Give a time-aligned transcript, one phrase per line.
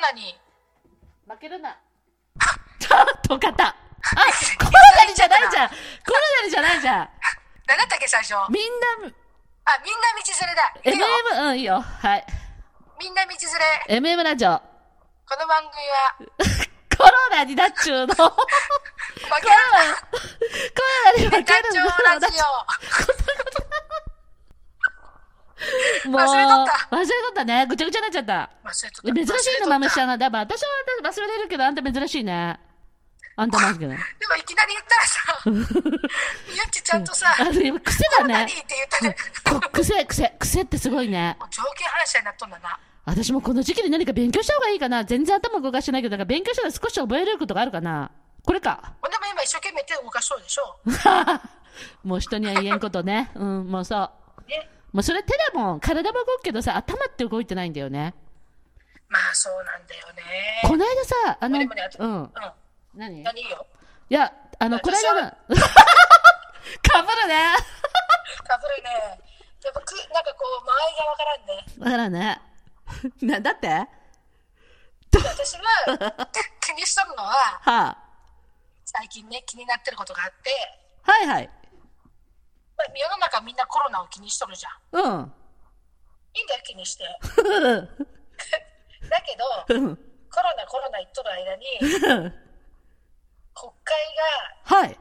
[0.00, 0.38] ナに。
[1.28, 1.78] 負けるな。
[2.78, 3.68] ちょっと勝った。
[3.68, 3.74] あ、
[4.58, 5.68] コロナにじゃないじゃん。
[5.68, 5.78] コロ
[6.40, 7.10] ナにじゃないじゃん。
[7.66, 8.34] 何だったっけ、最初？
[8.34, 10.24] あ、みんな、みんな道
[10.84, 11.06] 連れだ。
[11.36, 11.80] MM、うん、いいよ。
[11.80, 12.26] はい。
[12.98, 14.16] みんな道連れ。
[14.16, 14.58] MM ラジオ。
[14.58, 16.66] この番組は、
[16.98, 18.14] コロナになっちゅうの。
[18.16, 18.50] コロナ、コ
[19.30, 19.48] 負け
[21.22, 22.38] るロナに負ける団長ラジ
[26.06, 27.66] もう、忘れとった忘れとったね。
[27.66, 28.50] ぐちゃぐちゃになっちゃった。
[28.64, 28.68] オ。
[28.68, 30.18] 忘れと珍ったしいの、マムシちゃんが。
[30.18, 30.68] だから私は
[31.02, 32.58] 忘れれるけど、あんた珍しいね。
[33.36, 33.96] あんたマジでね。
[34.20, 38.46] でもいきなり言ったらさ、ゆっちちゃんとさ、癖だね何っ。
[38.46, 39.16] て言ったね。
[39.44, 41.36] こ癖、癖、癖ってすごいね。
[41.50, 42.78] 条件反射になっとんだな。
[43.06, 45.04] 私もこの時期に何か勉強した方がいいかな。
[45.04, 48.10] 全然頭動かしてないけど、なんか勉強したら少し覚えれることがあるかな。
[48.44, 48.94] これか。
[49.02, 50.80] でも今一生懸命手を動かしとるでしょ。
[52.04, 53.30] もう人には言えんことね。
[53.34, 54.10] うん、もうそ
[54.46, 54.50] う。
[54.50, 54.68] ね。
[54.92, 55.80] もうそれ手だもん。
[55.80, 58.14] 体も動くけどさ、頭って動いてないんだよね。
[59.08, 60.62] まあそうなんだよね。
[60.64, 62.22] この間さ、あの、うん。
[62.22, 62.32] うん。
[62.94, 63.20] 何？
[63.20, 63.66] い何よ？
[64.08, 67.54] や、あの、この間の、 かぶるね。
[68.46, 69.20] かぶるね。
[69.64, 71.64] やっぱく、なんかこう、間合いがわからんね。
[71.78, 72.40] だからね。
[73.22, 73.68] な、だって？
[73.68, 73.88] は
[75.12, 76.28] 私は、
[76.60, 77.96] 気にしとるのは、 あ、
[78.84, 80.50] 最近ね、気になってることがあって、
[81.02, 81.50] はいはい。
[82.80, 85.02] まあ、世の中みんなコロナを気にしとるじゃん。
[85.04, 85.32] うん。
[86.32, 87.04] いいんだよ、気にして。
[89.08, 89.96] だけど、うん。
[90.30, 91.92] コロナコロナ言っとる間に、国
[93.84, 93.98] 会
[94.64, 94.88] はい。
[94.88, 94.94] が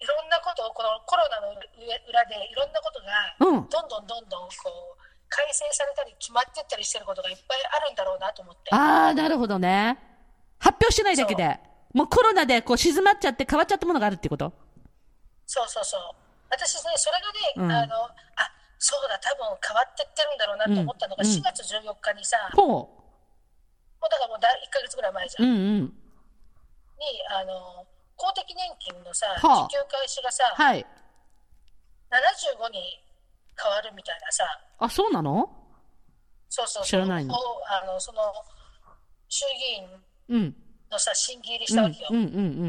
[0.00, 8.72] いろんなことを、このコロナの裏でいろんなことが、うんどんどんどんどんこう、改正されたり決まってったりしてることがいっぱいあるんだろうなと思って。
[8.72, 9.98] ああ、なるほどね。
[10.60, 11.58] 発表してないだけで。
[11.92, 14.52] もうコロナでこう静まっちゃって変わっちゃったものがあるってこと？
[15.46, 16.00] そうそうそう。
[16.50, 18.10] 私ね、それがね、うんあの、あ、
[18.78, 25.42] そうだ、多分変わってってるんだろうなと思ったのが、うん4月14日にさ、ほもうだからもうだ1ヶ月ぐらい前じう。
[25.42, 25.48] ゃん。
[25.48, 25.84] うんうん。
[25.84, 25.92] に、
[27.30, 30.86] あの、公的年金のさ、はあ受給開始がさ、はい。
[32.10, 33.02] 75に
[33.60, 34.44] 変わるみたいなさ、
[34.78, 35.50] あ、そうなの？
[36.48, 36.84] そうそう。
[36.84, 37.34] 知らないの
[37.68, 38.32] あの、その、
[39.28, 40.56] 衆議院うん。
[40.90, 42.20] のさ、審議入りしうんうんたわけよ。
[42.20, 42.24] うんう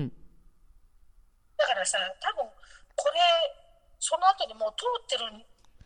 [0.06, 0.12] ん。
[1.58, 2.50] だからさ、多分、
[2.96, 3.20] これ、
[4.00, 5.40] その後にもう通ってるの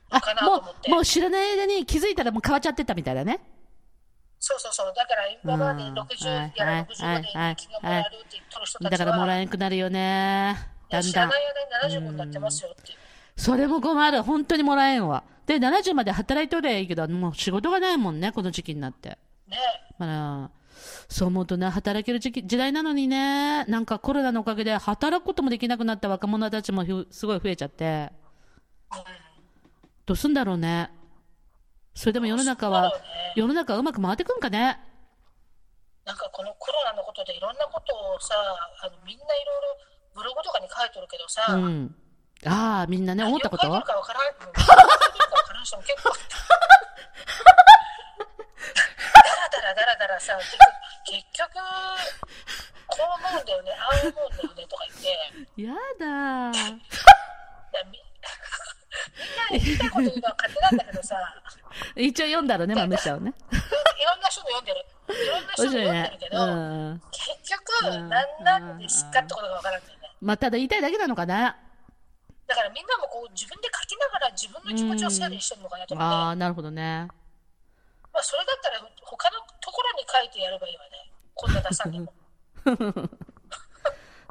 [0.09, 0.93] あかな、とも思ってう、。
[0.93, 3.39] もう知らない間に気づいたらもう変わっちゃってたみたいだね。
[4.39, 4.93] そうそうそう。
[4.95, 10.57] だから今までうん60はいやらはい65で年金がもらえるって言ってる人たちは、だからもらえなくなるよね。
[10.89, 11.29] だん知らだん。
[11.29, 11.41] ない
[11.81, 12.97] 間に75になってますよっていう。
[13.35, 14.21] それも困る。
[14.21, 15.23] 本当にもらえんわ。
[15.45, 19.17] で、70まで働いとりゃいいけど、もう仕事がないもんね、この時期になって。
[19.47, 19.57] ね。
[19.97, 20.51] まあ、
[21.09, 28.11] そう思うとね、働ける時期、時代なのにね、なんかコロナのおかげで働くこともできなくなった若者たちもひすごい増えちゃって、
[28.91, 29.03] うん。
[30.05, 30.91] どうすんだろうね。
[31.95, 32.91] それでも世の中はね、
[33.35, 34.79] 世の中はうまく回ってくんかね。
[36.05, 38.35] なんかこのコロナのことでいろんなことをさ、
[38.81, 39.77] あのみんないろいろ
[40.15, 41.95] ブログとかに書いてるけどさ、うん。
[42.45, 43.67] ああ、みんなね、思ったこと？
[50.13, 50.37] らさ、
[51.05, 51.53] 結局、
[52.87, 56.53] こう思うんだよね、ああ思うんだよねとか言って、やだー。
[56.53, 56.81] い
[57.73, 57.97] やみ
[59.51, 61.15] みんな言いたいこと言うのは勝手なんだけどさ、
[61.95, 63.33] 一応読んだろうね、まむしゃをね。
[63.51, 64.85] いろんな人の読んでる。
[65.09, 66.29] いろんな人の読んでねるけ。
[66.29, 67.01] ど、うん。
[67.11, 70.11] 結局、うん何なんですかってことがわからんだよね。
[70.21, 71.57] まあ、ただ言いたいだけなのかな。
[72.47, 77.07] だからみんなもこう自分で書きながら自分の気持ちを整理してるのかなと思って、ああ、なるほどね。
[78.11, 78.81] まあそれだったら
[80.13, 81.11] 書いてやればいいわね。
[81.33, 82.13] こんな出さんでも。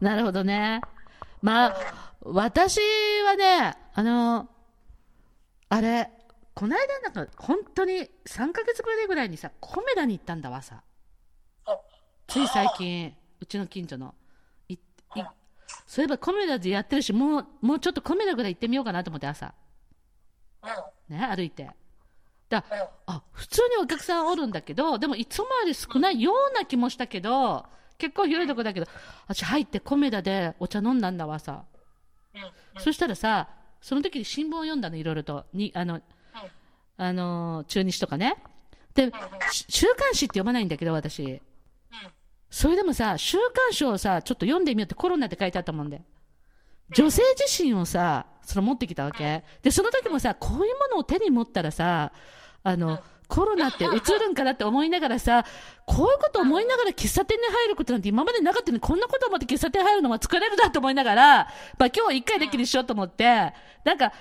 [0.00, 0.81] なるほどね。
[1.41, 1.76] まあ、
[2.20, 2.81] 私
[3.25, 4.48] はね、あの、
[5.69, 6.10] あれ、
[6.54, 10.83] この間なんか、本当に3ヶ月ぶりぐらいにさ、コメダに行ったんだわさ。
[11.65, 11.78] あ
[12.28, 14.15] つい最近、うちの近所の。
[14.68, 14.78] いい
[15.86, 19.54] そういえばコメダでやってるし、もう、もうちょっとコメダぐらい行ってみようかなと思って朝。
[20.62, 21.16] うん。
[21.16, 21.71] ね、歩いて。
[22.53, 22.65] だ。
[23.07, 27.66] あ、普通にお客さんおるんだけど、でもいつもより少ないような気もしたけど、
[27.99, 28.87] 結構広いとこだけど、
[29.27, 31.65] 私入ってコメダでお茶飲んだんだわさ。
[32.78, 33.49] そしたらさ、
[33.81, 35.47] その時に新聞を読んだの、いろいろと。
[35.53, 36.01] に、あの、
[36.97, 38.37] あの中日とかね。
[38.95, 39.10] で、
[39.51, 41.41] 週刊誌って読まないんだけど、私。
[42.51, 46.03] それでもさ、週刊誌をさ、ちょっと読んでみようってコロナって書いてあったもんで。
[46.95, 49.43] 女性自身をさ、その持ってきたわけ。
[49.63, 52.13] で、その時もさ、こういうものを手に持ったらさ、
[52.62, 53.00] あの、
[53.32, 55.47] コロナってうつるんかなって思いながらさ、
[55.86, 61.48] こういうこと思いながら喫茶店に入ることなんて今までなかったのに、こんなこと思って喫茶店入るのは疲れるなと思いながら、
[61.78, 63.24] まあ今日一回できにしようと思って、
[63.84, 64.12] なんか、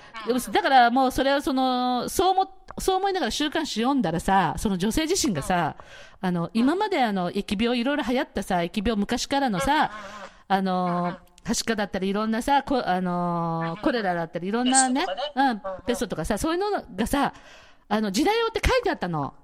[0.50, 5.76] だからもうそれをその、そう思、そう思いながら週刊誌読んだらさ、その女性自身がさ、
[6.22, 9.90] あの、今まであの、疫病いろいろ流行ったさ、疫病昔からのさ、
[10.48, 15.04] あの、はしかだったりいろんなさ、こあのーコレラだったりいろんなね、
[15.34, 17.34] うん、ペストとかさ、そういうのがさ、
[17.88, 19.34] あの、時代を追って書いてあったの。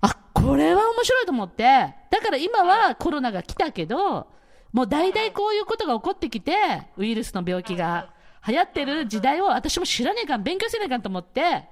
[0.00, 1.64] あ、これは面白いと思って。
[2.10, 4.28] だから今はコロナが来たけど、
[4.72, 6.52] もう大々こういうことが起こってきて、
[6.96, 8.10] ウイルスの病気が
[8.46, 11.68] 流行ってる時代を私も知らねえかん、勉強せねえかんと思って、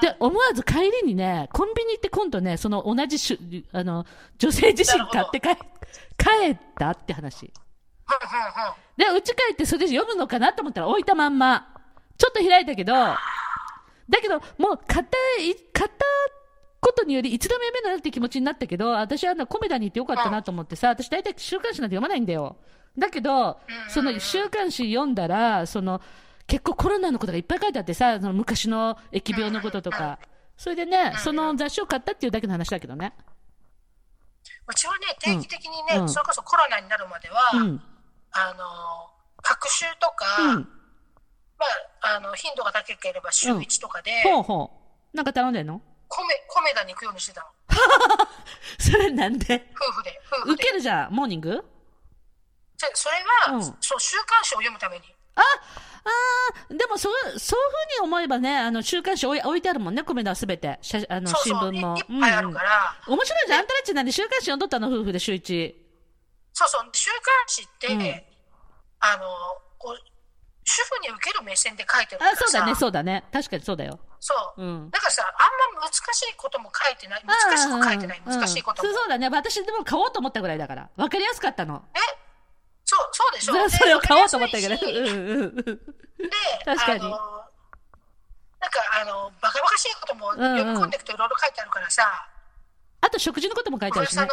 [0.00, 4.04] で、思わず帰りにね、コンビニ行って今度ね、その同じしゅ、あの、
[4.38, 5.54] 女性自身買って帰、
[6.16, 7.46] 帰ったって話。
[7.46, 11.68] うんうんうんで、家帰ってそれで読むのかなと思ったら置いたまんま。
[12.16, 12.92] ちょっと開いたけど、
[14.08, 16.04] だけど、もう買った、い買った
[16.80, 22.56] ことにより一度目目なって気持ちになったけど、私はあのコメダに行ってよかったなと思ってさ、私大体週刊誌なんて読まないんだよ。
[22.98, 23.58] だけど、
[23.88, 26.00] その週刊誌読んだら、その、
[26.46, 30.18] 結構コロナのことがいっぱい書いてあってさ、その昔の疫病のこととか。
[30.56, 33.14] それでね、その雑誌を買ったっていうだけの話だけどね。
[34.68, 37.82] うちはね、定期的にね、うんそれこそコロナになるまでは、うん。
[38.32, 39.10] あの、
[39.42, 40.60] 各週とか、うん。
[40.60, 40.68] まあ、
[42.06, 44.70] あの、頻度が高ければ週1とかで、ほうほ
[45.12, 45.16] う。
[45.16, 45.80] なんか頼んでんの？
[46.08, 47.46] コメ、コメダに行くようにしてたの。
[48.78, 49.70] それなんで？
[49.74, 50.68] 夫婦で、夫婦受で。
[50.68, 51.64] けるじゃん、モーニング？
[52.76, 53.16] じゃそれ
[53.52, 55.14] は、うんそう、週刊誌を読むために。
[55.36, 60.78] ああ、でもそう、そういうふうに思えばね、あの、週刊誌置い置いてあるもんね、コメダはすべて。
[60.82, 61.96] 写あの、そうそう、新聞も。
[61.96, 63.60] いいっぱいあるから、うんうん面白いじゃん。
[63.60, 65.74] あんたたちなんで週刊誌読んどったの、夫婦で週一。
[66.52, 68.22] そうそう、週刊誌って、うん
[69.00, 69.26] あの、
[69.78, 69.98] こう、
[70.64, 72.44] 主婦に受ける目線で書いてるからあ、さ。
[72.46, 73.24] そうだね、そうだね。
[73.32, 74.00] 確かにそうだよ。
[74.18, 74.62] そう。
[74.62, 74.90] うん。
[74.90, 78.88] だからさ、あんま難しいことも書いてない、難しく書いてない、うんうん難しいことも。
[78.88, 79.28] そうそうだね。
[79.28, 80.88] 私でも買おうと思ったぐらいだから。
[80.96, 81.84] わかりやすかったの。
[81.94, 81.98] え？
[82.86, 84.76] そう、そうでしょそそれを買おうと思ったけど。
[84.76, 85.54] でうんうんうん。
[85.56, 85.62] で、
[86.64, 92.28] 確かにあの、なんかあの、バカバカしいこともうんうん読み込んでいくといろいろ書いてあるからさ、
[93.02, 94.26] あと食事のことも書いてあるしね。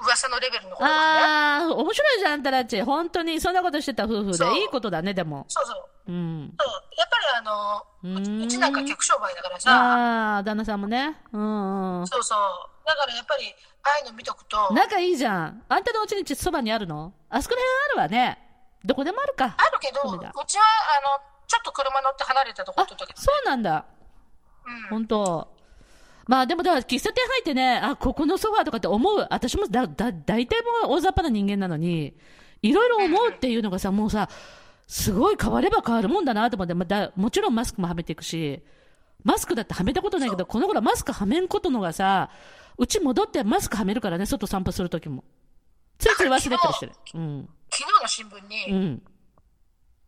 [0.00, 0.94] 噂の、レベルのことがね。
[0.94, 2.80] ああ、面白いじゃん、あんたたち。
[2.82, 4.60] 本当に、そんなことしてた夫婦で。
[4.60, 5.46] いいことだね、でも。
[5.48, 6.12] そうそう。
[6.12, 6.54] うん。
[6.58, 6.68] そう
[6.98, 11.18] やっぱりあの、うちなんか客商売だからさ、ああ、旦那さんもね。
[11.32, 12.06] うんうん。
[12.06, 12.38] そうそう。
[12.86, 15.62] だからやっぱり、ああいうの見とくと、仲いいじゃん。
[15.68, 17.12] あんたのお家にそばにあるの？
[17.30, 18.38] あそこら辺あるわね。
[18.84, 19.44] どこでもあるか。
[19.44, 23.86] あるけど、そうちはあの、ちょっと車乗って離れたとこあ行っとったけど、そうなんだ。
[24.66, 24.88] うん。
[24.90, 25.48] 本当
[26.26, 29.26] まあでもだから喫茶店入ってね、あ、ここのソファーとかって思う。
[29.30, 32.14] 私もだ、だ、大体もう大雑把な人間なのに、
[32.62, 34.28] いろいろ思うっていうのがさ、もうさ、
[34.86, 38.62] すごい変われば変わるもんだなと思って、まあだもちろんマスクもはめていくし、
[39.22, 42.30] マスクだってはめたことないけど、この頃マスクはめんことのがさ、
[42.76, 45.24] うち戻ってマスクはめるからね、外散歩するときも。
[45.98, 46.92] ついつい忘れたりしてる。
[47.14, 47.48] うん。
[47.70, 49.02] 昨日の新聞に、うん。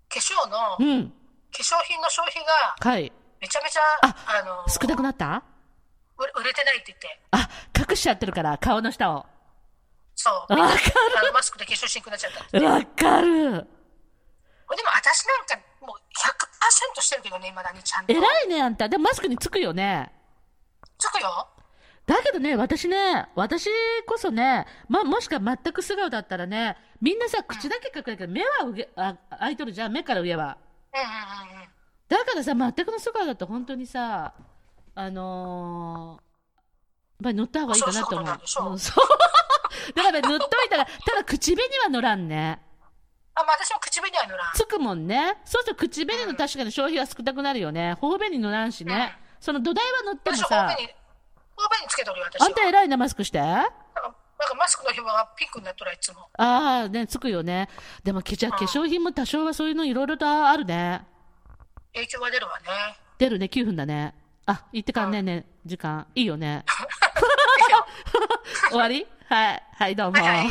[0.08, 1.12] 化粧の、化うん。
[1.52, 3.12] 粧品の消費がはい。
[3.40, 5.42] めちゃめちゃ、ああの、少なくなった？
[6.18, 7.48] 売売れてないって言って、あ、
[7.78, 9.26] 隠しちゃってるから、顔の下を。
[10.14, 10.34] そう。
[10.34, 10.74] わか
[11.20, 12.64] あのマスクで化粧しなくなっちゃった。
[12.64, 13.66] わかる。
[14.74, 15.96] でも私なんかもう
[16.98, 18.12] 100%してるけどね、未だにちゃんと。
[18.12, 18.88] 偉いね、あんた。
[18.88, 20.10] でもマスクにつくよね。
[20.98, 21.48] つくよ。
[22.06, 23.68] だけどね、私ね、私
[24.06, 30.56] こそね、ま、もしか全く素顔だったらね、みんなさ、口だけ隠れてるけど、目は上あ開いとるじゃん、目から上は。
[30.94, 31.68] うんうんうんうん。
[32.08, 34.34] だからさ、全くの素顔だと本当にさ、
[34.98, 38.26] あのー、やっぱり塗った方がいいかなと思う。
[38.26, 39.92] そうそううんそう。
[39.94, 42.62] だから塗っといたら、ただ口紅は塗らんね。
[43.34, 44.52] あ、まあ私も口紅は塗らん。
[44.54, 45.36] つくもんね。
[45.44, 47.92] そうすると口紅の確かに消費は少なくなるよね。
[48.00, 49.18] 頬紅塗らんしね。
[49.38, 50.94] その土台は塗ってもさ頬、紅、
[51.56, 52.46] 頬紅つけとるよ、私は。
[52.46, 53.38] あんた偉いね、マスクして。
[53.38, 56.30] なんかマスクの紐がピンクになっとるいつも。
[56.38, 57.68] ああ、ね、つくよね。
[58.02, 61.02] でも、けじゃ化粧品も多少はそういうのいろいろとあるね。
[61.92, 62.96] 影響が出るわね。
[63.18, 64.14] 出るね、9分だね。
[64.46, 66.06] あ、言ってかんねえね、時間。
[66.14, 66.64] いいよね。
[68.70, 69.06] 終わり？
[69.28, 70.22] はい、はい、どうも。
[70.22, 70.50] はいはい。